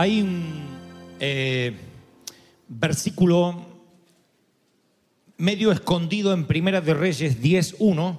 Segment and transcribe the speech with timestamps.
[0.00, 0.44] Hay un
[1.18, 1.76] eh,
[2.68, 3.66] versículo
[5.38, 8.16] medio escondido en Primera de Reyes 10.1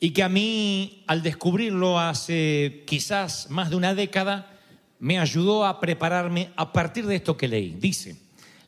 [0.00, 4.58] y que a mí al descubrirlo hace quizás más de una década
[4.98, 7.76] me ayudó a prepararme a partir de esto que leí.
[7.78, 8.16] Dice,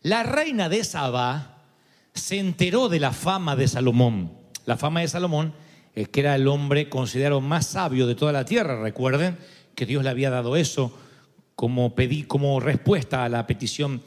[0.03, 1.65] la reina de Saba
[2.13, 4.31] se enteró de la fama de Salomón.
[4.67, 5.55] La fama de Salomón
[5.95, 8.83] es que era el hombre considerado más sabio de toda la tierra.
[8.83, 9.39] Recuerden
[9.75, 10.95] que Dios le había dado eso
[11.61, 14.01] como, pedí, como respuesta a la petición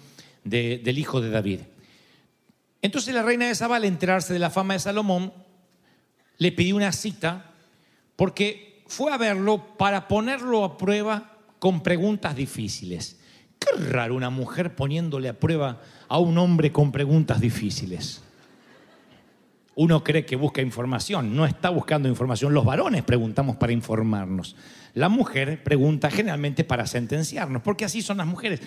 [0.44, 1.60] de- del hijo de David.
[2.82, 5.32] Entonces la reina de Saba, al enterarse de la fama de Salomón,
[6.40, 7.52] le pidió una cita
[8.16, 13.20] porque fue a verlo para ponerlo a prueba con preguntas difíciles.
[13.60, 18.24] Qué raro una mujer poniéndole a prueba a un hombre con preguntas difíciles.
[19.76, 22.52] Uno cree que busca información, no está buscando información.
[22.52, 24.56] Los varones preguntamos para informarnos.
[24.94, 28.62] La mujer pregunta generalmente para sentenciarnos, porque así son las mujeres.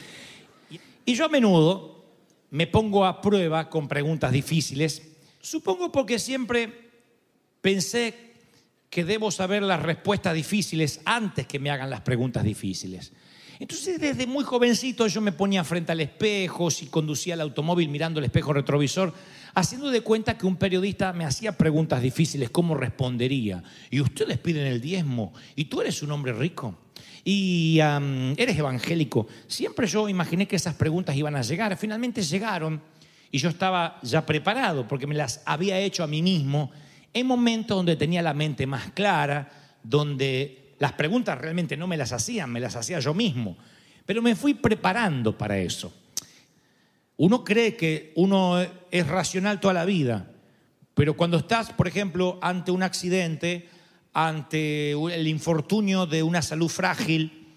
[1.05, 2.05] Y- yo a menudo
[2.51, 5.03] me pongo a prueba con preguntas difíciles,
[5.41, 6.91] supongo porque siempre
[7.61, 8.33] pensé
[8.91, 13.13] que debo saber las respuestas difíciles antes que me hagan las preguntas difíciles.
[13.59, 18.19] Entonces, desde muy jovencito yo me ponía frente al espejo, si conducía el automóvil mirando
[18.19, 19.15] el espejo retrovisor,
[19.55, 23.63] haciendo de cuenta que un periodista me hacía preguntas difíciles, ¿cómo respondería?
[23.91, 26.77] Y ustedes piden el diezmo, y tú eres un hombre rico,
[27.25, 27.79] y
[28.37, 29.27] eres evangélico.
[29.47, 32.83] Siempre yo imaginé que esas preguntas iban a llegar, finalmente llegaron,
[33.31, 36.71] y yo estaba ya preparado, porque me las había hecho a mí mismo
[37.13, 39.51] en momentos donde tenía la mente más clara,
[39.83, 43.57] donde las preguntas realmente no me las hacían, me las hacía yo mismo.
[44.05, 45.93] Pero me fui preparando para eso.
[47.17, 48.61] Uno cree que uno
[48.91, 50.31] es racional toda la vida,
[50.95, 53.69] pero cuando estás, por ejemplo, ante un accidente,
[54.13, 57.55] ante el infortunio de una salud frágil,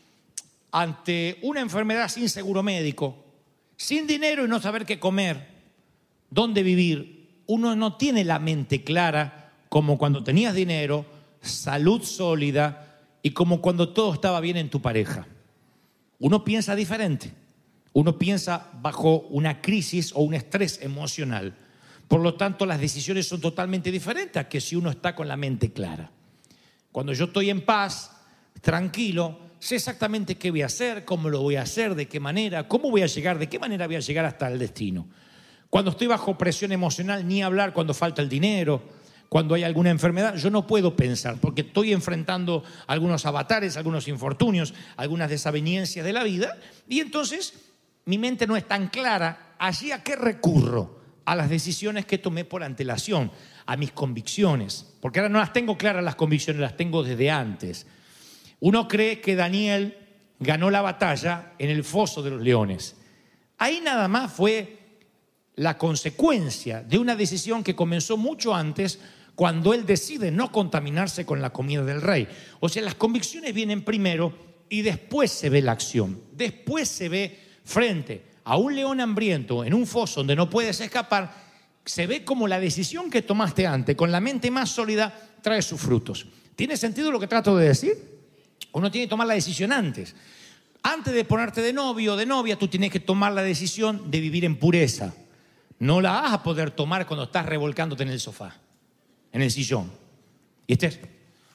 [0.72, 3.26] ante una enfermedad sin seguro médico,
[3.76, 5.48] sin dinero y no saber qué comer,
[6.30, 11.06] dónde vivir, uno no tiene la mente clara como cuando tenías dinero,
[11.42, 12.89] salud sólida
[13.22, 15.28] y como cuando todo estaba bien en tu pareja.
[16.20, 17.34] Uno piensa diferente.
[17.94, 21.56] Uno piensa bajo una crisis o un estrés emocional.
[22.08, 25.72] Por lo tanto, las decisiones son totalmente diferentes que si uno está con la mente
[25.72, 26.12] clara.
[26.92, 28.12] Cuando yo estoy en paz,
[28.62, 32.68] tranquilo, sé exactamente qué voy a hacer, cómo lo voy a hacer, de qué manera,
[32.68, 35.08] cómo voy a llegar, de qué manera voy a llegar hasta el destino.
[35.70, 38.82] Cuando estoy bajo presión emocional, ni hablar cuando falta el dinero,
[39.30, 44.74] cuando hay alguna enfermedad, yo no puedo pensar porque estoy enfrentando algunos avatares, algunos infortunios,
[44.98, 46.58] algunas desaveniencias de la vida
[46.88, 47.54] y entonces
[48.06, 49.54] mi mente no es tan clara.
[49.60, 51.00] ¿Allí a qué recurro?
[51.26, 53.32] A las decisiones que tomé por antelación,
[53.68, 57.86] a mis convicciones, porque ahora no las tengo claras las convicciones, las tengo desde antes.
[58.62, 59.96] Uno cree que Daniel
[60.40, 62.96] ganó la batalla en el foso de los leones.
[63.60, 64.80] Ahí nada más fue
[65.56, 69.00] la consecuencia de una decisión que comenzó mucho antes
[69.40, 72.28] cuando él decide no contaminarse con la comida del rey.
[72.60, 74.34] O sea, las convicciones vienen primero
[74.68, 76.22] y después se ve la acción.
[76.34, 81.34] Después se ve frente a un león hambriento en un foso donde no puedes escapar,
[81.86, 85.80] se ve como la decisión que tomaste antes, con la mente más sólida, trae sus
[85.80, 86.26] frutos.
[86.58, 87.96] ¿Tiene sentido lo que trato de decir?
[88.74, 90.18] Uno tiene que tomar la decisión antes.
[90.84, 94.20] Antes de ponerte de novio o de novia, tú tienes que tomar la decisión de
[94.20, 95.14] vivir en pureza.
[95.80, 98.58] No la vas a poder tomar cuando estás revolcándote en el sofá,
[99.32, 99.92] en el sillón.
[100.68, 101.00] Y estés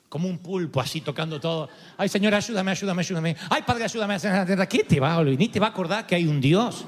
[0.08, 1.68] como un pulpo así tocando todo.
[1.96, 3.36] Ay, Señor, ayúdame, ayúdame, ayúdame.
[3.50, 4.16] Ay, Padre, ayúdame.
[4.68, 5.38] ¿Qué te va a olvidar?
[5.38, 6.84] Ni te va a acordar que hay un Dios.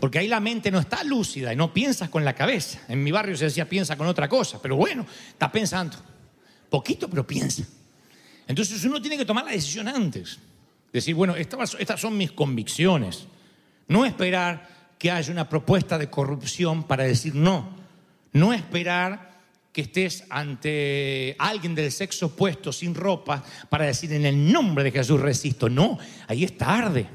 [0.00, 2.80] Porque ahí la mente no está lúcida y no piensas con la cabeza.
[2.88, 5.96] En mi barrio se decía piensa con otra cosa, pero bueno, está pensando.
[6.68, 7.62] Poquito, pero piensa.
[8.48, 10.38] Entonces uno tiene que tomar la decisión antes.
[10.92, 13.26] Decir, bueno, estas son mis convicciones.
[13.88, 14.75] No esperar
[15.06, 17.76] que haya una propuesta de corrupción para decir no.
[18.32, 19.36] No esperar
[19.72, 24.90] que estés ante alguien del sexo opuesto sin ropa para decir en el nombre de
[24.90, 25.68] Jesús resisto.
[25.68, 27.06] No, ahí es tarde.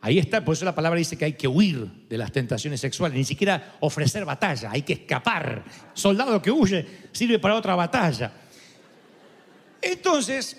[0.00, 3.18] Ahí está, por eso la palabra dice que hay que huir de las tentaciones sexuales,
[3.18, 5.66] ni siquiera ofrecer batalla, hay que escapar.
[5.92, 8.32] Soldado que huye sirve para otra batalla.
[9.82, 10.56] Entonces,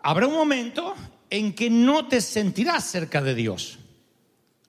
[0.00, 0.94] habrá un momento
[1.28, 3.79] en que no te sentirás cerca de Dios.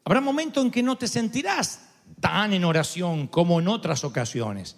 [0.03, 1.87] Habrá un momento en que no te sentirás
[2.19, 4.77] tan en oración como en otras ocasiones.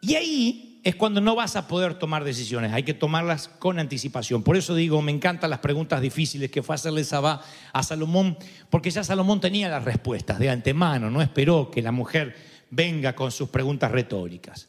[0.00, 4.44] Y ahí es cuando no vas a poder tomar decisiones, hay que tomarlas con anticipación.
[4.44, 7.42] Por eso digo, me encantan las preguntas difíciles que fue hacerle Sabá
[7.72, 8.38] a Salomón,
[8.70, 12.36] porque ya Salomón tenía las respuestas de antemano, no esperó que la mujer
[12.70, 14.68] venga con sus preguntas retóricas.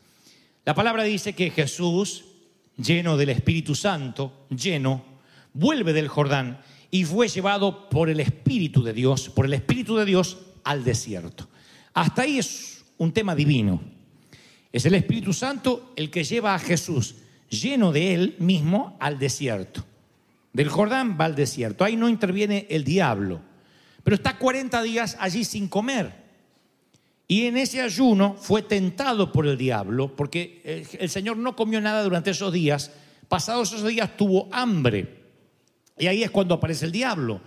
[0.66, 2.25] La palabra dice que Jesús,
[2.78, 5.06] lleno del Espíritu Santo, lleno,
[5.54, 10.06] vuelve del Jordán y fue llevado por el Espíritu de Dios, por el Espíritu de
[10.06, 11.48] Dios al desierto.
[11.94, 13.81] Hasta ahí es un tema divino.
[14.72, 17.16] Es el Espíritu Santo el que lleva a Jesús,
[17.50, 19.86] lleno de él mismo, al desierto.
[20.54, 21.84] Del Jordán va al desierto.
[21.84, 23.42] Ahí no interviene el diablo.
[24.04, 26.28] Pero está 40 días allí sin comer.
[27.28, 32.04] Y en ese ayuno fue tentado por el diablo, porque el, Señor no comió nada
[32.04, 32.92] durante esos días.
[33.28, 35.17] Pasados esos días tuvo hambre.
[35.98, 37.42] Y ahí es cuando aparece el diablo.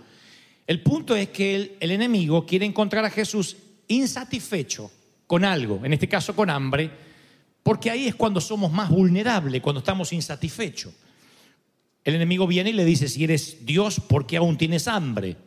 [0.67, 3.57] El punto es que el, enemigo quiere encontrar a Jesús
[3.87, 4.91] insatisfecho
[5.27, 6.89] con algo, en este caso con hambre,
[7.63, 10.93] porque ahí es cuando somos más vulnerables, cuando estamos insatisfechos.
[12.03, 15.37] El enemigo viene y le dice, si eres Dios, ¿por qué aún tienes hambre?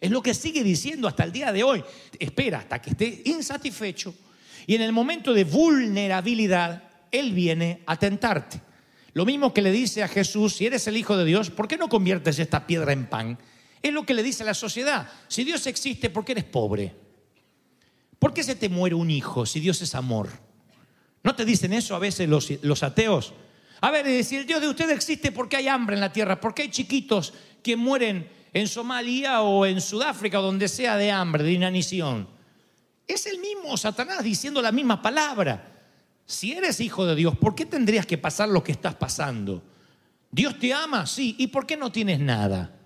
[0.00, 1.82] Es lo que sigue diciendo hasta el día de hoy.
[2.18, 4.14] Espera hasta que esté insatisfecho
[4.68, 8.60] y en el momento de vulnerabilidad, Él viene a tentarte.
[9.18, 11.76] Lo mismo que le dice a Jesús, si eres el Hijo de Dios, ¿por qué
[11.76, 13.36] no conviertes esta piedra en pan?
[13.82, 15.10] Es lo que le dice la sociedad.
[15.26, 16.94] Si Dios existe, ¿por qué eres pobre?
[18.20, 20.28] ¿Por qué se te muere un hijo si Dios es amor?
[21.24, 23.34] ¿No te dicen eso a veces los, ateos?
[23.80, 26.40] A ver, si el Dios de usted existe, ¿por qué hay hambre en la tierra?
[26.40, 31.10] ¿Por qué hay chiquitos que mueren en Somalia o en Sudáfrica o donde sea de
[31.10, 32.28] hambre, de inanición?
[33.04, 35.67] Es el mismo Satanás diciendo la misma palabra.
[36.28, 39.62] Si eres hijo de Dios, ¿por qué tendrías que pasar lo que estás pasando?
[40.30, 41.34] Dios te ama, sí.
[41.38, 42.76] ¿Y por qué no tienes nada?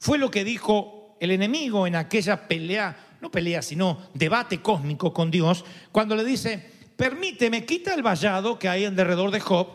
[0.00, 5.30] Fue lo que dijo el enemigo en aquella pelea, no pelea, sino debate cósmico con
[5.30, 9.68] Dios, cuando le dice, permíteme, quita el vallado que hay en derredor de Job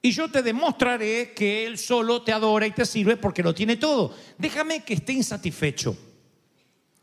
[0.00, 3.76] y yo te demostraré que Él solo te adora y te sirve porque lo tiene
[3.76, 4.16] todo.
[4.38, 5.94] Déjame que esté insatisfecho.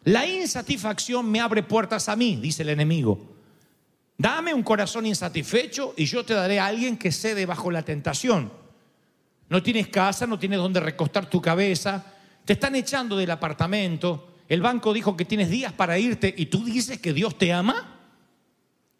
[0.05, 3.37] La insatisfacción me abre puertas a mí, dice el enemigo.
[4.19, 8.51] Dame un corazón insatisfecho y yo te daré a alguien que cede bajo la tentación.
[9.47, 12.03] No tienes casa, no tienes donde recostar tu cabeza,
[12.43, 16.65] te están echando del apartamento, el banco dijo que tienes días para irte y tú
[16.65, 17.97] dices que Dios te ama.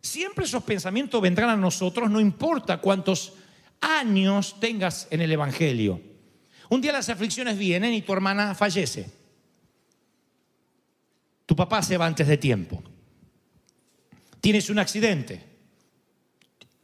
[0.02, 3.34] Siempre esos pensamientos vendrán a nosotros, no importa cuántos
[3.82, 6.00] años tengas en el Evangelio.
[6.70, 9.12] Un día las aflicciones vienen y tu hermana fallece.
[11.46, 12.82] Tu papá se va antes de tiempo.
[14.42, 15.44] Tienes un accidente.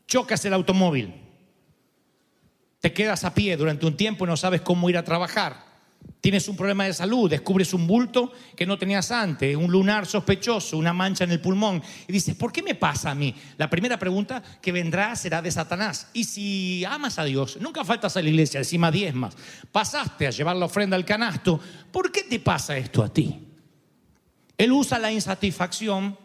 [0.07, 1.13] Chocas el automóvil.
[2.79, 5.65] Te quedas a pie durante un tiempo y no sabes cómo ir a trabajar.
[6.21, 10.77] Tienes un problema de salud, descubres un bulto que no tenías antes, un lunar sospechoso,
[10.77, 11.81] una mancha en el pulmón.
[12.07, 13.33] Y dices, ¿por qué me pasa a mí?
[13.57, 16.09] La primera pregunta que vendrá será de Satanás.
[16.13, 19.35] Y si amas a Dios, nunca faltas a la iglesia, encima diezmas,
[19.71, 21.59] pasaste a llevar la ofrenda al canasto,
[21.91, 23.39] ¿por qué te pasa esto a ti?
[24.57, 26.17] Él usa la insatisfacción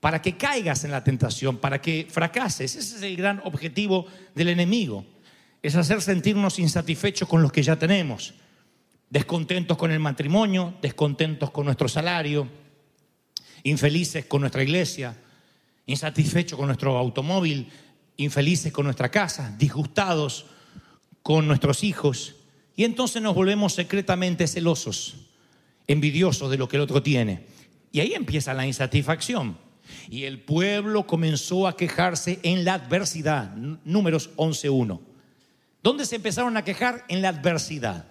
[0.00, 2.76] para que caigas en la tentación, para que fracases.
[2.76, 5.04] Ese es el gran objetivo del enemigo,
[5.62, 8.34] es hacer sentirnos insatisfechos con los que ya tenemos
[9.10, 12.48] descontentos con el matrimonio, descontentos con nuestro salario,
[13.62, 15.16] infelices con nuestra iglesia,
[15.86, 17.68] insatisfechos con nuestro automóvil,
[18.16, 20.46] infelices con nuestra casa, disgustados
[21.22, 22.34] con nuestros hijos.
[22.76, 25.16] Y entonces nos volvemos secretamente celosos,
[25.86, 27.46] envidiosos de lo que el otro tiene.
[27.90, 29.56] Y ahí empieza la insatisfacción.
[30.10, 33.54] Y el pueblo comenzó a quejarse en la adversidad.
[33.54, 35.00] Números 11.1.
[35.82, 37.04] ¿Dónde se empezaron a quejar?
[37.08, 38.06] En la adversidad.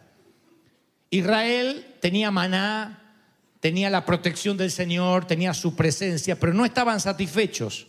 [1.10, 3.16] Israel tenía maná,
[3.60, 7.88] tenía la protección del Señor, tenía su presencia, pero no estaban satisfechos.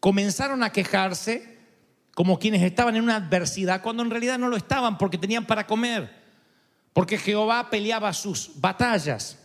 [0.00, 1.58] Comenzaron a quejarse
[2.14, 5.66] como quienes estaban en una adversidad, cuando en realidad no lo estaban porque tenían para
[5.66, 6.10] comer,
[6.92, 9.38] porque Jehová peleaba sus batallas.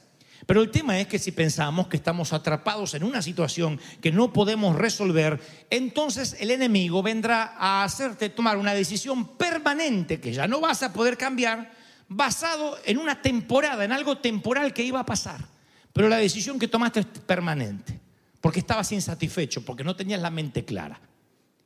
[0.45, 4.33] Pero el tema es que si pensamos que estamos atrapados en una situación que no
[4.33, 10.59] podemos resolver, entonces el enemigo vendrá a hacerte tomar una decisión permanente que ya no
[10.59, 11.71] vas a poder cambiar
[12.09, 15.47] basado en una temporada, en algo temporal que iba a pasar.
[15.93, 18.00] Pero la decisión que tomaste es permanente,
[18.41, 21.00] porque estabas insatisfecho, porque no tenías la mente clara.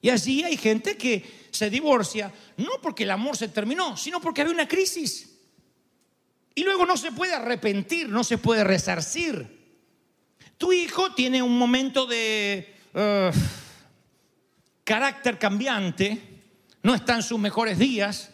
[0.02, 4.42] Y allí hay gente que se divorcia, no porque el amor se terminó, sino porque
[4.42, 5.37] había una crisis.
[6.58, 9.48] Y luego no se puede arrepentir, no se puede resarcir.
[10.58, 13.30] Tu hijo tiene un momento de uh,
[14.84, 16.20] carácter cambiante,
[16.82, 18.32] no está en sus mejores días,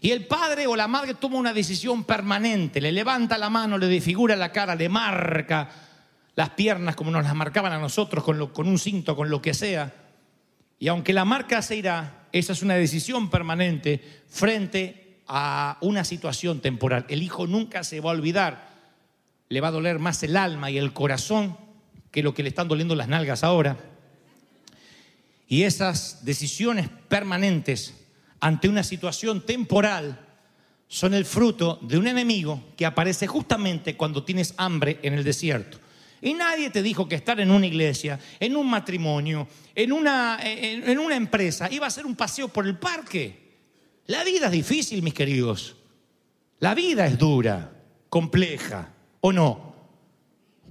[0.00, 3.88] y el padre o la madre toma una decisión permanente, le levanta la mano, le
[3.88, 5.68] desfigura la cara, le marca
[6.36, 9.52] las piernas como nos las marcaban a nosotros, con, con un cinto, con lo que
[9.52, 9.92] sea.
[10.78, 16.60] Y aunque la marca se irá, esa es una decisión permanente frente a una situación
[16.60, 17.06] temporal.
[17.08, 18.68] El hijo nunca se va a olvidar.
[19.48, 21.56] Le va a doler más el alma y el corazón
[22.10, 23.76] que lo que le están doliendo las nalgas ahora.
[25.48, 27.94] Y esas decisiones permanentes
[28.40, 30.20] ante una situación temporal
[30.88, 35.78] son el fruto de un enemigo que aparece justamente cuando tienes hambre en el desierto.
[36.20, 40.98] Y nadie te dijo que estar en una iglesia, en un matrimonio, en una, en,
[40.98, 43.43] una empresa, iba a ser un paseo por el parque.
[44.06, 45.76] La vida es difícil, mis queridos.
[46.60, 47.72] La vida es dura,
[48.08, 49.74] compleja, ¿o no?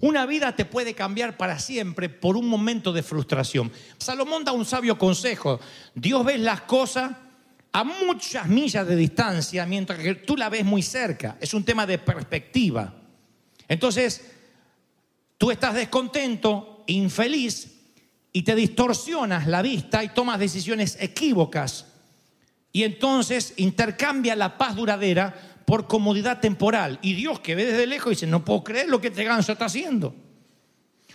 [0.02, 3.72] Una vida te puede cambiar para siempre por un momento de frustración.
[3.98, 5.60] Salomón da un sabio consejo.
[5.96, 7.12] Dios ve las cosas
[7.72, 11.38] a muchas millas de distancia, mientras que tú la ves muy cerca.
[11.40, 12.94] Es un tema de perspectiva.
[13.68, 14.30] Entonces,
[15.38, 17.70] tú estás descontento, infeliz,
[18.34, 21.93] y te distorsionas la vista y tomas decisiones equívocas
[22.74, 26.98] y entonces intercambia la paz duradera por comodidad temporal.
[27.04, 29.66] Y Dios que ve desde lejos dice, no puedo creer lo que este ganso está
[29.66, 30.16] haciendo.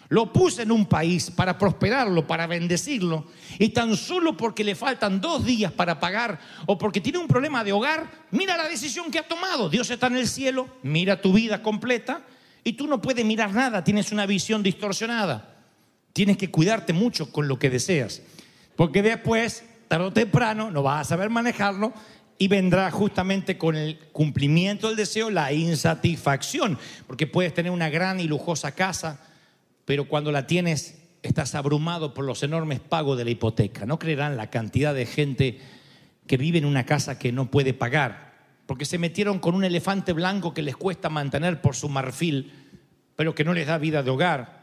[0.08, 3.26] Lo puse en un país para prosperarlo, para bendecirlo,
[3.58, 7.62] y tan solo porque le faltan dos días para pagar o porque tiene un problema
[7.62, 9.68] de hogar, mira la decisión que ha tomado.
[9.68, 12.22] Dios está en el cielo, mira tu vida completa,
[12.64, 15.56] y tú no puedes mirar nada, tienes una visión distorsionada.
[16.14, 18.22] Tienes que cuidarte mucho con lo que deseas,
[18.76, 21.92] porque después tarde o temprano no vas a saber manejarlo
[22.38, 28.20] y vendrá justamente con el cumplimiento del deseo la insatisfacción, porque puedes tener una gran
[28.20, 29.20] y lujosa casa,
[29.84, 33.86] pero cuando la tienes estás abrumado por los enormes pagos de la hipoteca.
[33.86, 35.60] No creerán la cantidad de gente
[36.26, 38.34] que vive en una casa que no puede pagar,
[38.66, 42.52] porque se metieron con un elefante blanco que les cuesta mantener por su marfil,
[43.16, 44.58] pero que no les da vida de hogar.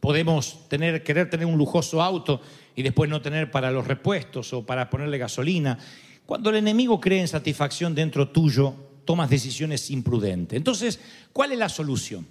[0.00, 2.42] Podemos tener, querer tener un lujoso auto
[2.78, 5.76] y después no tener para los repuestos o para ponerle gasolina.
[6.24, 8.72] Cuando el enemigo cree en satisfacción dentro tuyo,
[9.04, 10.56] tomas decisiones imprudentes.
[10.56, 11.00] Entonces,
[11.32, 12.28] ¿cuál es la solución?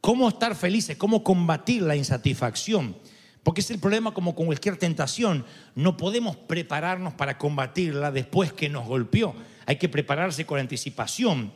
[0.00, 0.96] ¿Cómo estar felices?
[0.96, 2.94] ¿Cómo combatir la insatisfacción?
[3.42, 5.44] Porque es el problema como con cualquier tentación.
[5.74, 9.34] No podemos prepararnos para combatirla después que nos golpeó.
[9.66, 11.52] Hay que prepararse con anticipación.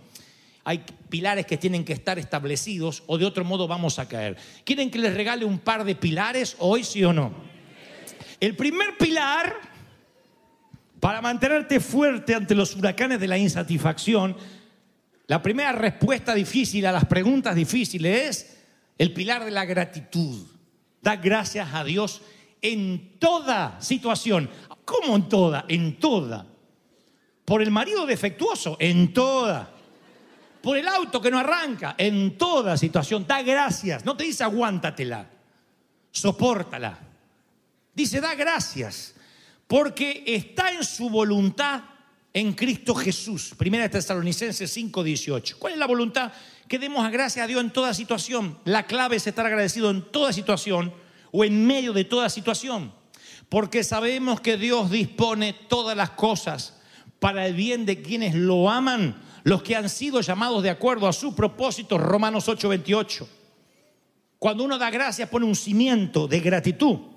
[0.64, 4.37] Hay pilares que tienen que estar establecidos o de otro modo vamos a caer.
[4.64, 7.54] ¿Quieren que les regale un par de pilares hoy, sí o no?
[8.40, 9.57] El primer pilar
[11.00, 14.37] para mantenerte fuerte ante los huracanes de la insatisfacción,
[15.26, 18.57] la primera respuesta difícil a las preguntas difíciles es
[18.99, 20.47] el pilar de la gratitud.
[21.02, 22.23] Da gracias a Dios
[22.61, 24.50] en toda situación.
[24.85, 25.64] ¿Cómo en toda?
[25.69, 26.47] En toda.
[27.45, 29.71] Por el marido defectuoso, en toda.
[30.62, 33.26] Por el auto que no arranca, en toda situación.
[33.26, 34.05] Da gracias.
[34.05, 35.31] No te dice aguántatela.
[36.11, 37.05] Sopórtala.
[37.97, 39.15] Dice, da gracias,
[39.67, 41.83] porque está en su voluntad
[42.35, 43.55] en Cristo Jesús.
[43.57, 45.57] Primera Tesalonicenses 5:18.
[45.59, 46.31] ¿Cuál es la voluntad?
[46.69, 48.59] Que demos gracias a Dios en toda situación.
[48.67, 50.93] La clave es estar agradecido en toda situación
[51.33, 52.93] o en medio de toda situación.
[53.49, 56.79] Porque sabemos que Dios dispone todas las cosas
[57.19, 61.15] para el bien de quienes lo aman, los que han sido llamados de acuerdo a
[61.15, 61.97] su propósito.
[61.97, 63.26] Romanos 8:28.
[64.38, 67.15] Cuando uno da gracias pone un cimiento de gratitud.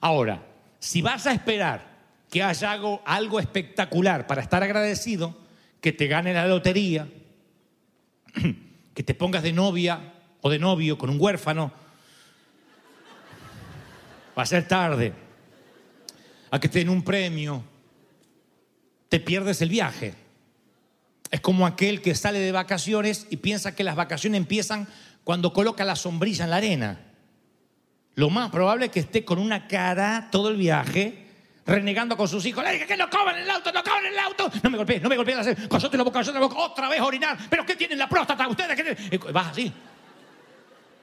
[0.00, 0.42] Ahora,
[0.78, 1.90] si vas a esperar
[2.30, 5.36] que haya algo, espectacular para estar agradecido,
[5.80, 7.08] que te gane la lotería,
[8.94, 11.72] que te pongas de novia o de novio con un huérfano,
[14.36, 15.12] va a ser tarde,
[16.50, 17.62] a que te den un premio,
[19.08, 20.14] te pierdes el viaje.
[21.30, 24.88] Es como aquel que sale de vacaciones y piensa que las vacaciones empiezan
[25.24, 27.09] cuando coloca la sombrilla en la arena.
[28.14, 31.26] Lo más probable es que esté con una cara todo el viaje
[31.66, 32.64] renegando con sus hijos.
[32.64, 34.50] Le dije que no coman el auto, no coman el auto.
[34.62, 35.56] No me golpees, no me golpees.
[35.70, 36.56] Cállate la boca, cállate la boca.
[36.58, 37.38] Otra vez orinar.
[37.48, 38.76] ¿Pero qué tienen la próstata ustedes?
[38.76, 39.72] ¿Qué Vas así.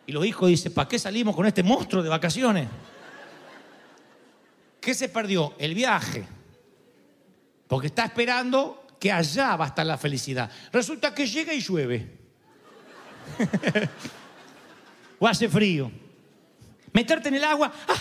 [0.05, 2.67] Y los hijos dicen, ¿para qué salimos con este monstruo de vacaciones?
[4.79, 5.53] ¿Qué se perdió?
[5.57, 6.25] El viaje.
[7.67, 10.49] Porque está esperando que allá va a estar la felicidad.
[10.71, 12.17] Resulta que llega y llueve.
[15.19, 15.91] o hace frío.
[16.97, 17.71] Meterte en el agua.
[17.87, 17.93] ¡ah!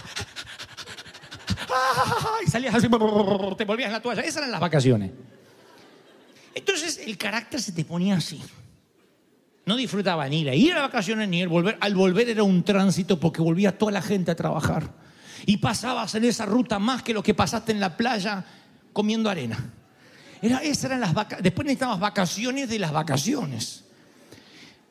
[2.47, 4.23] y salías así, te volvías la toalla.
[4.23, 5.11] Esas eran las vacaciones.
[6.55, 8.43] Entonces el carácter se te ponía así.
[9.67, 11.77] No disfrutaba ni ir a ir a vacaciones ni el volver.
[11.79, 14.91] Al volver era un tránsito porque volvía toda la gente a trabajar.
[15.45, 18.47] Y pasabas en esa ruta más que lo que pasaste en la playa
[18.95, 19.59] comiendo arena.
[20.41, 23.85] Era, esas eran las vaca- Después necesitabas vacaciones de las vacaciones.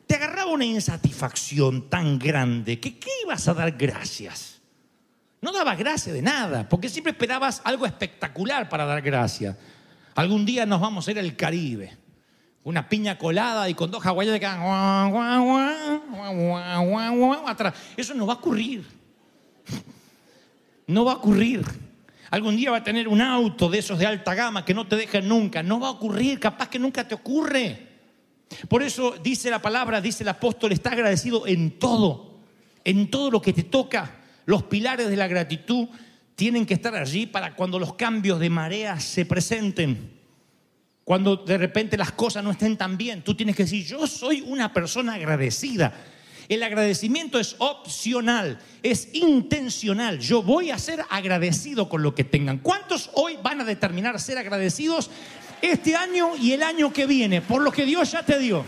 [0.06, 4.60] Te agarraba una insatisfacción tan grande que ¿qué ibas a dar gracias?
[5.40, 9.56] No dabas gracias de nada, porque siempre esperabas algo espectacular para dar gracias.
[10.14, 11.96] Algún día nos vamos a ir al Caribe.
[12.64, 14.46] Una piña colada y con dos hawaianas que
[16.18, 17.74] guau, atrás.
[17.96, 18.84] Eso no va a ocurrir.
[20.86, 21.64] No va a ocurrir.
[22.30, 24.96] Algún día va a tener un auto de esos de alta gama que no te
[24.96, 25.62] dejan nunca.
[25.62, 27.85] No va a ocurrir, capaz que nunca te ocurre.
[28.68, 32.38] Por eso dice la palabra, dice el apóstol, está agradecido en todo,
[32.84, 34.16] en todo lo que te toca.
[34.44, 35.88] Los pilares de la gratitud
[36.36, 40.16] tienen que estar allí para cuando los cambios de marea se presenten.
[41.02, 44.40] Cuando de repente las cosas no estén tan bien, tú tienes que decir, yo soy
[44.40, 45.94] una persona agradecida.
[46.48, 50.20] El agradecimiento es opcional, es intencional.
[50.20, 52.58] Yo voy a ser agradecido con lo que tengan.
[52.58, 55.10] ¿Cuántos hoy van a determinar ser agradecidos
[55.62, 58.64] este año y el año que viene por lo que Dios ya te dio?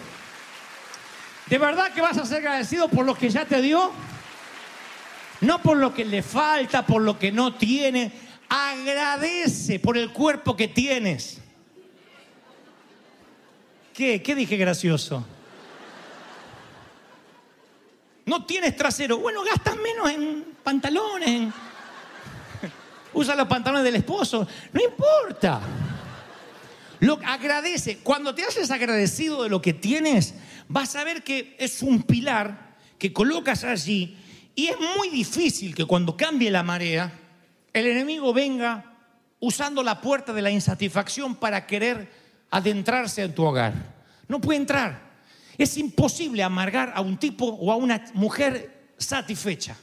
[1.46, 3.90] ¿De verdad que vas a ser agradecido por lo que ya te dio?
[5.40, 8.12] No por lo que le falta, por lo que no tiene.
[8.48, 11.40] Agradece por el cuerpo que tienes.
[13.94, 14.22] ¿Qué?
[14.22, 15.24] ¿Qué dije gracioso?
[18.26, 19.18] No tienes trasero.
[19.18, 21.52] Bueno, gastas menos en pantalones.
[23.14, 24.46] Usa los pantalones del esposo.
[24.72, 25.60] No importa.
[27.00, 27.98] Lo agradece.
[27.98, 30.34] Cuando te haces agradecido de lo que tienes,
[30.68, 34.16] vas a ver que es un pilar que colocas allí
[34.54, 37.12] y es muy difícil que cuando cambie la marea,
[37.72, 38.96] el enemigo venga
[39.40, 42.10] usando la puerta de la insatisfacción para querer
[42.50, 43.72] adentrarse en tu hogar.
[44.26, 45.08] No puede entrar.
[45.56, 49.76] Es imposible amargar a un tipo o a una mujer satisfecha.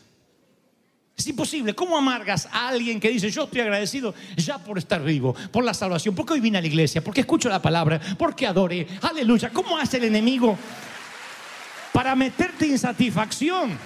[1.18, 1.74] Es imposible.
[1.74, 5.74] ¿Cómo amargas a alguien que dice, yo estoy agradecido ya por estar vivo, por la
[5.74, 8.88] salvación, porque hoy vine a la iglesia, porque escucho la palabra, porque adoré?
[9.02, 9.50] Aleluya.
[9.52, 10.58] ¿Cómo hace el enemigo
[11.94, 13.78] para meterte insatisfacción?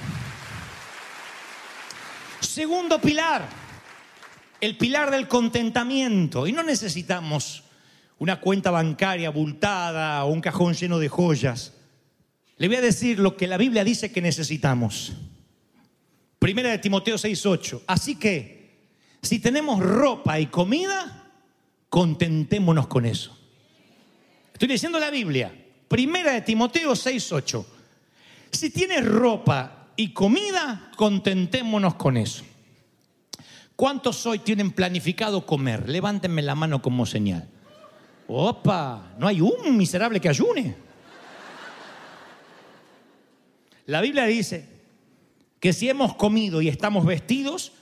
[2.40, 3.48] Segundo pilar,
[4.60, 6.48] el pilar del contentamiento.
[6.48, 7.64] Y no necesitamos
[8.18, 11.74] una cuenta bancaria abultada o un cajón lleno de joyas.
[12.58, 15.14] Le voy a decir lo que la Biblia dice que necesitamos.
[16.40, 17.82] Primera de Timoteo 6:8.
[17.86, 18.80] Así que,
[19.22, 21.30] si tenemos ropa y comida,
[21.90, 23.38] contentémonos con eso.
[24.54, 25.54] Estoy diciendo la Biblia.
[25.90, 27.66] Primera de Timoteo 6:8.
[28.52, 32.46] Si tienes ropa y comida, contentémonos con eso.
[33.76, 35.90] ¿Cuántos hoy tienen planificado comer?
[35.90, 37.48] Levántenme la mano como señal.
[38.28, 40.76] Opa, no hay un miserable que ayune.
[43.88, 44.79] La Biblia dice
[45.60, 47.74] que si hemos comido y estamos vestidos,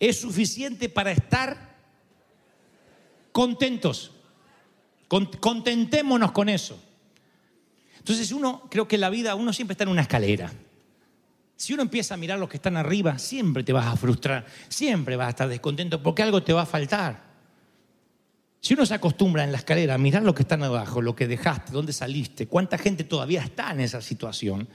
[0.00, 1.76] es suficiente para estar
[3.32, 4.12] contentos.
[5.08, 6.82] Con- contentémonos con eso.
[7.98, 10.52] Entonces uno, creo que en la vida uno siempre está en una escalera.
[11.56, 15.16] Si uno empieza a mirar los que están arriba, siempre te vas a frustrar, siempre
[15.16, 17.24] vas a estar descontento porque algo te va a faltar.
[18.60, 21.26] Si uno se acostumbra en la escalera a mirar lo que están abajo, lo que
[21.26, 24.68] dejaste, dónde saliste, cuánta gente todavía está en esa situación,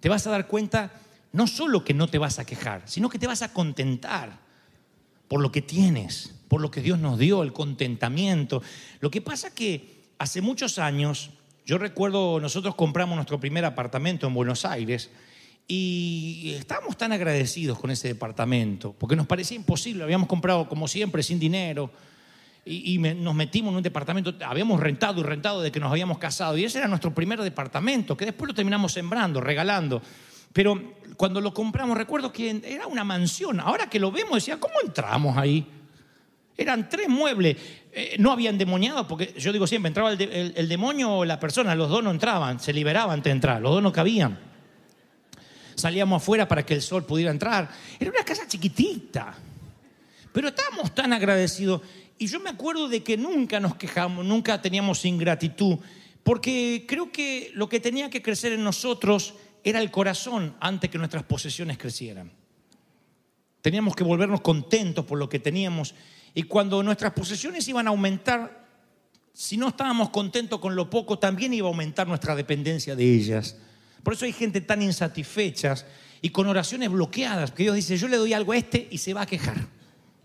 [0.00, 0.92] te vas a dar cuenta
[1.34, 4.38] no solo que no te vas a quejar, sino que te vas a contentar
[5.26, 8.62] por lo que tienes, por lo que Dios nos dio, el contentamiento.
[9.00, 11.30] Lo que pasa que hace muchos años,
[11.66, 15.10] yo recuerdo, nosotros compramos nuestro primer apartamento en Buenos Aires
[15.66, 21.24] y estábamos tan agradecidos con ese departamento, porque nos parecía imposible, habíamos comprado como siempre
[21.24, 21.90] sin dinero
[22.64, 26.56] y, nos metimos en un departamento, habíamos rentado y rentado de que nos habíamos casado
[26.56, 30.00] y ese era nuestro primer departamento, que después lo terminamos sembrando, regalando.
[30.54, 33.60] Pero cuando lo compramos, recuerdo que era una mansión.
[33.60, 35.66] Ahora que lo vemos, decía, ¿cómo entramos ahí?
[36.56, 37.56] Eran tres muebles.
[37.92, 41.90] Eh, no habían demoniado, porque yo digo siempre, entraba el demonio o la persona, los
[41.90, 44.38] dos no entraban, se liberaban de entrar, los dos no cabían.
[45.74, 47.68] Salíamos afuera para que el sol pudiera entrar.
[47.98, 49.34] Era una casa chiquitita.
[50.32, 51.82] Pero estábamos tan agradecidos.
[52.16, 55.78] Y yo me acuerdo de que nunca nos quejamos, nunca teníamos ingratitud,
[56.22, 60.98] porque creo que lo que tenía que crecer en nosotros era el corazón antes que
[60.98, 62.30] nuestras posesiones crecieran.
[63.62, 65.94] Teníamos que volvernos contentos por lo que teníamos
[66.34, 68.66] y cuando nuestras posesiones iban a aumentar,
[69.32, 73.56] si no estábamos contentos con lo poco, también iba a aumentar nuestra dependencia de ellas.
[74.02, 75.76] Por eso hay gente tan insatisfecha
[76.20, 79.14] y con oraciones bloqueadas, que Dios dice, yo le doy algo a este y se
[79.14, 79.66] va a quejar.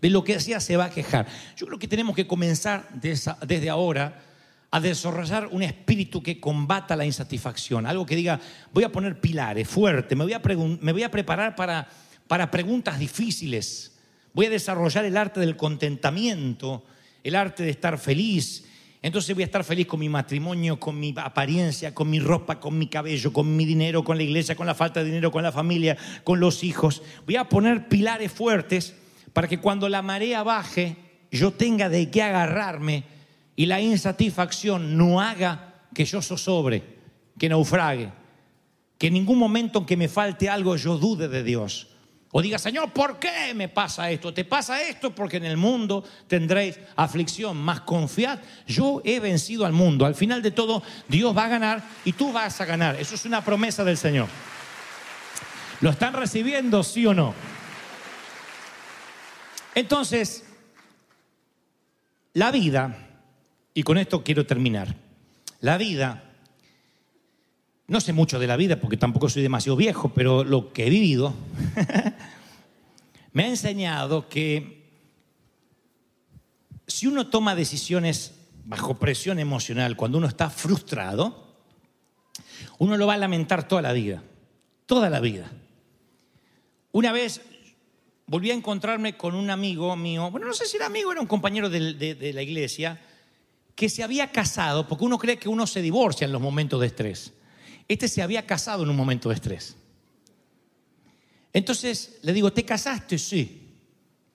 [0.02, 1.26] De lo que hacía se va a quejar.
[1.56, 4.22] Yo creo que tenemos que comenzar desde ahora
[4.70, 7.86] a desarrollar un espíritu que combata la insatisfacción.
[7.86, 8.40] Algo que diga,
[8.72, 10.40] voy a poner pilares fuerte, me voy a,
[10.80, 11.88] me voy a preparar para,
[12.28, 13.98] para preguntas difíciles.
[14.32, 16.84] Voy a desarrollar el arte del contentamiento,
[17.24, 18.64] el arte de estar feliz,
[19.02, 22.76] entonces voy a estar feliz con mi matrimonio, con mi apariencia, con mi ropa, con
[22.78, 25.52] mi cabello, con mi dinero, con la iglesia, con la falta de dinero, con la
[25.52, 27.02] familia, con los hijos.
[27.24, 28.94] Voy a poner pilares fuertes
[29.32, 30.96] para que cuando la marea baje,
[31.30, 33.04] yo tenga de qué agarrarme
[33.60, 36.82] y la insatisfacción no haga que yo zozobre,
[37.38, 38.10] que naufrague,
[38.96, 41.88] que en ningún momento en que me falte algo yo dude de Dios.
[42.30, 44.32] O diga, Señor, ¿por qué me pasa esto?
[44.32, 47.58] Te pasa esto porque en el mundo tendréis aflicción.
[47.58, 50.06] Más confiad, yo he vencido al mundo.
[50.06, 52.96] Al final de todo, Dios va a ganar y tú vas a ganar.
[52.98, 54.28] Eso es una promesa del Señor.
[55.82, 57.34] ¿Lo están recibiendo, sí o no?
[59.74, 60.46] Entonces,
[62.32, 63.09] la vida,
[63.74, 64.96] y con esto quiero terminar,
[65.60, 66.24] la vida,
[67.86, 70.90] no sé mucho de la vida porque tampoco soy demasiado viejo, pero lo que he
[70.90, 71.34] vivido
[73.32, 74.88] me ha enseñado que
[76.86, 81.48] si uno toma decisiones bajo presión emocional, cuando uno está frustrado,
[82.78, 84.22] uno lo va a lamentar toda la vida,
[84.86, 85.50] toda la vida.
[86.92, 87.42] Una vez
[88.26, 91.26] volví a encontrarme con un amigo mío, bueno, no sé si era amigo, era un
[91.26, 93.00] compañero de, de la iglesia,
[93.80, 96.88] que se había casado, porque uno cree que uno se divorcia en los momentos de
[96.88, 97.32] estrés.
[97.88, 99.74] Este se había casado en un momento de estrés.
[101.50, 103.16] Entonces le digo, ¿te casaste?
[103.16, 103.72] Sí.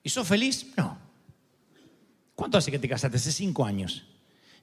[0.02, 0.66] ¿Y sos feliz?
[0.76, 0.98] No.
[2.34, 3.18] ¿Cuánto hace que te casaste?
[3.18, 4.02] Hace cinco años.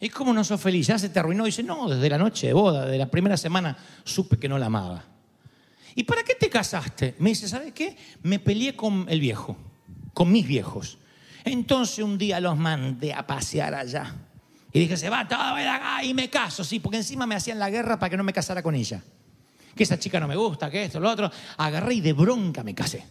[0.02, 0.88] ¿Y cómo no sos feliz?
[0.88, 1.46] ¿Ya se te arruinó?
[1.46, 4.66] dice, no, desde la noche de boda, de la primera semana, supe que no la
[4.66, 5.06] amaba.
[5.96, 7.16] ¿Y para qué te casaste?
[7.20, 7.96] Me dice, ¿sabes qué?
[8.22, 9.56] Me peleé con el viejo,
[10.14, 10.98] con mis viejos.
[11.46, 14.14] Entonces un día los mandé a pasear allá.
[14.74, 17.60] Y dije, se va todo de acá y me caso, sí, porque encima me hacían
[17.60, 19.02] la guerra para que no me casara con ella
[19.76, 21.32] que esa chica no me gusta, que esto, lo otro.
[21.58, 23.06] Agarré y de bronca me casé.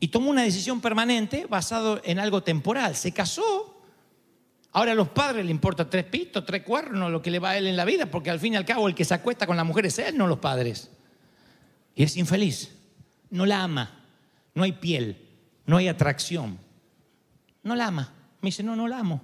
[0.00, 2.96] Y tomó una decisión permanente basado en algo temporal.
[2.96, 3.80] Se casó.
[4.72, 7.58] Ahora a los padres le importa tres pitos, tres cuernos, lo que le va a
[7.58, 9.56] él en la vida, porque al fin y al cabo el que se acuesta con
[9.56, 10.90] la mujer es él, no los padres.
[11.94, 12.74] Y es infeliz.
[13.30, 14.00] No la ama.
[14.54, 15.16] No hay piel.
[15.66, 16.58] No hay atracción.
[17.62, 18.12] No la ama.
[18.40, 19.20] Me dice, no, no la amo.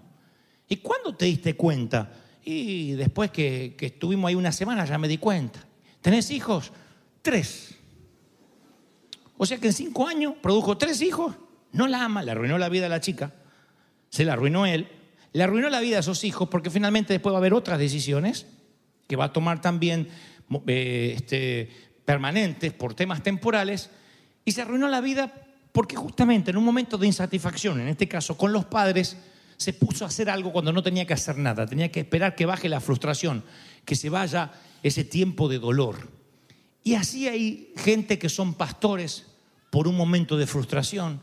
[0.69, 2.13] ¿Y cuándo te diste cuenta?
[2.45, 5.67] Y después que, estuvimos ahí una semana ya me di cuenta.
[6.01, 6.73] ¿Tenés hijos?
[7.23, 7.75] Tres.
[9.37, 11.35] O sea que en cinco años produjo tres hijos.
[11.73, 13.35] No la ama, le arruinó la vida a la chica.
[14.11, 14.89] Se la arruinó él.
[15.33, 18.47] Le arruinó la vida a sus hijos porque finalmente después va a haber otras decisiones
[19.07, 20.09] que va a tomar también
[20.67, 21.71] eh, este,
[22.05, 23.91] permanentes por temas temporales.
[24.45, 25.33] Y se arruinó la vida
[25.73, 29.19] porque justamente en un momento de insatisfacción, en este caso con los padres,
[29.59, 32.47] se puso a hacer algo cuando no tenía que hacer nada, tenía que esperar que
[32.47, 33.45] baje la frustración,
[33.85, 36.09] que se vaya ese tiempo de dolor.
[36.85, 39.27] Y así hay gente que son pastores
[39.71, 41.21] por un momento de frustración,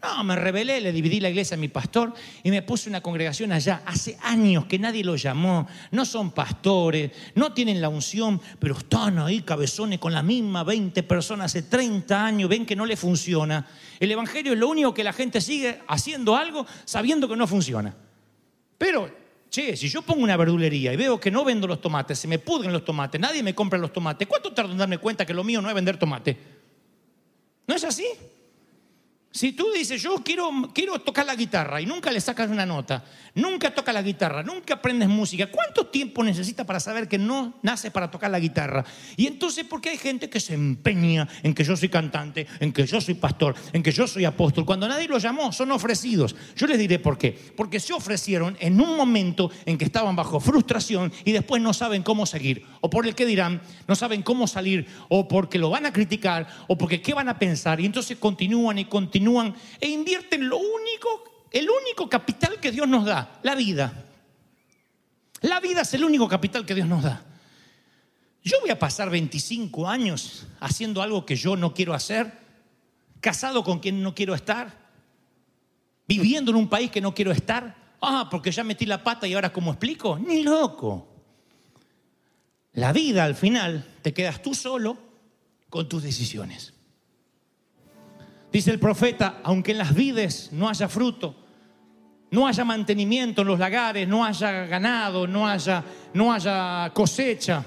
[0.00, 3.50] no, me rebelé, le dividí la iglesia a mi pastor y me puse una congregación
[3.50, 3.82] allá.
[3.84, 9.18] Hace años que nadie lo llamó, no son pastores, no tienen la unción, pero están
[9.18, 13.66] ahí cabezones con la misma 20 personas hace 30 años, ven que no le funciona.
[13.98, 17.92] El Evangelio es lo único que la gente sigue haciendo algo sabiendo que no funciona.
[18.78, 19.10] Pero,
[19.50, 22.38] che, si yo pongo una verdulería y veo que no vendo los tomates, se me
[22.38, 25.42] pudren los tomates, nadie me compra los tomates, ¿cuánto tardo en darme cuenta que lo
[25.42, 26.38] mío no es vender tomate?
[27.66, 28.06] ¿No es así?
[29.30, 33.04] Si tú dices, yo quiero, quiero tocar la guitarra y nunca le sacas una nota,
[33.34, 37.90] nunca tocas la guitarra, nunca aprendes música, ¿cuánto tiempo necesitas para saber que no nace
[37.90, 38.86] para tocar la guitarra?
[39.16, 42.72] Y entonces, ¿por qué hay gente que se empeña en que yo soy cantante, en
[42.72, 44.64] que yo soy pastor, en que yo soy apóstol?
[44.64, 46.34] Cuando nadie los llamó, son ofrecidos.
[46.56, 47.38] Yo les diré por qué.
[47.54, 52.02] Porque se ofrecieron en un momento en que estaban bajo frustración y después no saben
[52.02, 52.64] cómo seguir.
[52.80, 56.48] O por el que dirán, no saben cómo salir, o porque lo van a criticar,
[56.66, 57.78] o porque qué van a pensar.
[57.78, 62.86] Y entonces continúan y continúan continúan e invierten lo único, el único capital que Dios
[62.86, 64.04] nos da, la vida.
[65.40, 67.24] La vida es el único capital que Dios nos da.
[68.44, 72.32] Yo voy a pasar 25 años haciendo algo que yo no quiero hacer,
[73.20, 74.72] casado con quien no quiero estar,
[76.06, 77.76] viviendo en un país que no quiero estar.
[78.00, 81.08] Ah, porque ya metí la pata y ahora cómo explico, ni loco.
[82.74, 84.96] La vida al final te te quedas tú solo
[85.68, 86.77] con tus decisiones.
[88.52, 91.34] Dice el profeta, aunque en las vides no haya fruto,
[92.30, 95.84] no haya mantenimiento en los lagares, no haya ganado, no haya,
[96.14, 97.64] no haya cosecha,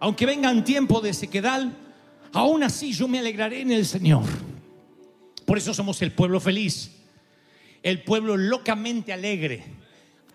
[0.00, 1.76] aunque vengan tiempos de sequedal,
[2.32, 4.24] aún así yo me alegraré en el Señor.
[5.44, 6.92] Por eso somos el pueblo feliz,
[7.82, 9.64] el pueblo locamente alegre,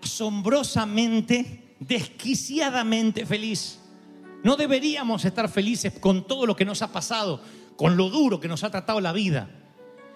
[0.01, 3.79] asombrosamente, desquiciadamente feliz.
[4.43, 7.41] No deberíamos estar felices con todo lo que nos ha pasado,
[7.75, 9.49] con lo duro que nos ha tratado la vida.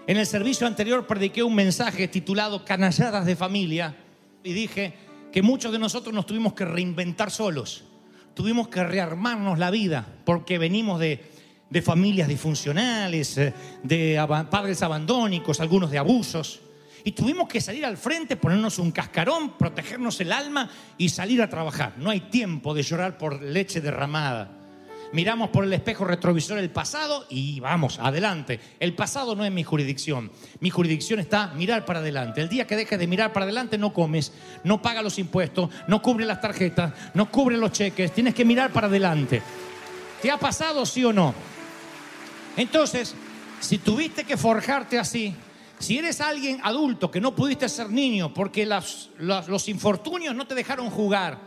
[0.08, 3.96] En el servicio anterior prediqué un mensaje titulado Canalladas de familia
[4.44, 4.94] y dije
[5.32, 7.84] que muchos de nosotros nos tuvimos que reinventar solos,
[8.34, 11.24] tuvimos que rearmarnos la vida porque venimos de,
[11.70, 16.62] de familias disfuncionales, eh, de padres abandónicos, algunos de abusos.
[17.04, 21.50] Y tuvimos que salir al frente, ponernos un cascarón, protegernos el alma y salir a
[21.50, 21.94] trabajar.
[21.98, 24.57] No hay tiempo de llorar por leche derramada.
[25.14, 28.60] Miramos por el espejo retrovisor el pasado y vamos, adelante.
[28.80, 30.32] El pasado no es mi jurisdicción.
[30.60, 32.42] Mi jurisdicción está mirar para adelante.
[32.42, 34.34] El día que dejes de mirar para adelante no comes,
[34.66, 38.12] no pagas los impuestos, no cubre las tarjetas, no cubre los cheques.
[38.14, 39.42] Tienes que mirar para adelante.
[40.22, 41.34] ¿Te ha pasado sí o no?
[42.58, 43.16] Entonces,
[43.60, 45.34] si tuviste que forjarte así,
[45.80, 50.56] si eres alguien adulto que no pudiste ser niño porque las- los infortunios no te
[50.56, 51.38] dejaron jugar,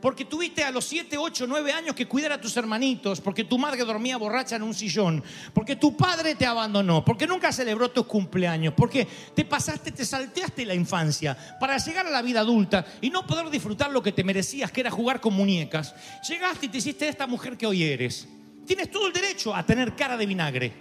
[0.00, 3.58] porque tuviste a los 7, 8, 9 años que cuidar a tus hermanitos, porque tu
[3.58, 8.06] madre dormía borracha en un sillón, porque tu padre te abandonó, porque nunca celebró tus
[8.06, 13.10] cumpleaños, porque te pasaste, te salteaste la infancia para llegar a la vida adulta y
[13.10, 15.94] no poder disfrutar lo que te merecías, que era jugar con muñecas.
[16.28, 18.28] Llegaste y te hiciste esta mujer que hoy eres.
[18.66, 20.72] Tienes todo el derecho a tener cara de vinagre.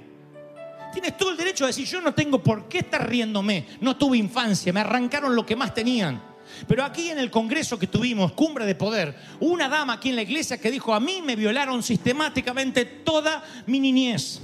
[0.92, 3.66] Tienes todo el derecho a decir, yo no tengo por qué estar riéndome.
[3.82, 6.29] No tuve infancia, me arrancaron lo que más tenían.
[6.68, 10.22] Pero aquí en el congreso que tuvimos, cumbre de poder, una dama aquí en la
[10.22, 14.42] iglesia que dijo, a mí me violaron sistemáticamente toda mi niñez.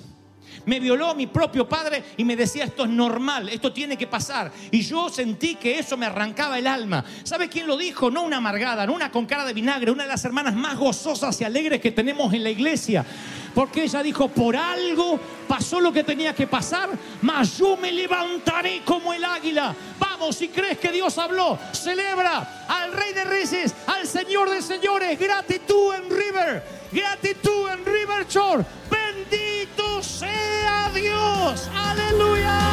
[0.65, 4.51] Me violó mi propio padre y me decía, esto es normal, esto tiene que pasar.
[4.71, 7.05] Y yo sentí que eso me arrancaba el alma.
[7.23, 8.09] ¿Sabe quién lo dijo?
[8.09, 11.39] No una amargada, no una con cara de vinagre, una de las hermanas más gozosas
[11.39, 13.05] y alegres que tenemos en la iglesia.
[13.53, 16.89] Porque ella dijo, por algo pasó lo que tenía que pasar,
[17.21, 19.75] mas yo me levantaré como el águila.
[20.31, 25.19] Si crees que Dios habló, celebra al Rey de Reyes, al Señor de Señores.
[25.19, 28.65] Gratitud en River, gratitud en River Shore.
[28.89, 31.69] Bendito sea Dios.
[31.75, 32.65] Aleluya.